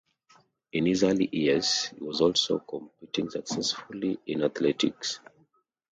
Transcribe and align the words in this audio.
In 0.73 0.87
his 0.87 1.03
early 1.03 1.29
years, 1.31 1.93
he 1.95 2.03
was 2.03 2.21
also 2.21 2.57
competing 2.57 3.29
successfully 3.29 4.17
in 4.25 4.41
athletics. 4.41 5.19